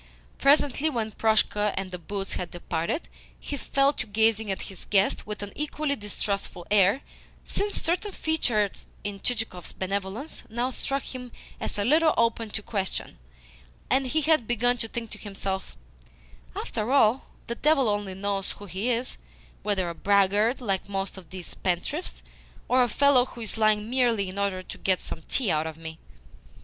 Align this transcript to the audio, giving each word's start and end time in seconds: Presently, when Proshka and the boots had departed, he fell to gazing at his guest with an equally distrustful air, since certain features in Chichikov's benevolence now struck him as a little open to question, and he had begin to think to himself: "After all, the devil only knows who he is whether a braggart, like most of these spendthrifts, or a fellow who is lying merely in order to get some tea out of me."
Presently, 0.39 0.89
when 0.89 1.11
Proshka 1.11 1.75
and 1.77 1.91
the 1.91 1.99
boots 1.99 2.33
had 2.33 2.49
departed, 2.49 3.07
he 3.39 3.55
fell 3.55 3.93
to 3.93 4.07
gazing 4.07 4.49
at 4.49 4.63
his 4.63 4.85
guest 4.85 5.27
with 5.27 5.43
an 5.43 5.53
equally 5.55 5.95
distrustful 5.95 6.65
air, 6.71 7.01
since 7.45 7.79
certain 7.79 8.11
features 8.11 8.87
in 9.03 9.19
Chichikov's 9.21 9.73
benevolence 9.73 10.41
now 10.49 10.71
struck 10.71 11.03
him 11.03 11.31
as 11.59 11.77
a 11.77 11.85
little 11.85 12.15
open 12.17 12.49
to 12.49 12.63
question, 12.63 13.19
and 13.91 14.07
he 14.07 14.21
had 14.21 14.47
begin 14.47 14.75
to 14.77 14.87
think 14.87 15.11
to 15.11 15.19
himself: 15.19 15.77
"After 16.55 16.91
all, 16.91 17.27
the 17.45 17.53
devil 17.53 17.87
only 17.87 18.15
knows 18.15 18.53
who 18.53 18.65
he 18.65 18.89
is 18.89 19.17
whether 19.61 19.87
a 19.87 19.93
braggart, 19.93 20.61
like 20.61 20.89
most 20.89 21.15
of 21.15 21.29
these 21.29 21.45
spendthrifts, 21.45 22.23
or 22.67 22.81
a 22.81 22.89
fellow 22.89 23.25
who 23.25 23.41
is 23.41 23.55
lying 23.55 23.87
merely 23.87 24.29
in 24.29 24.39
order 24.39 24.63
to 24.63 24.77
get 24.79 24.99
some 24.99 25.21
tea 25.29 25.51
out 25.51 25.67
of 25.67 25.77
me." 25.77 25.99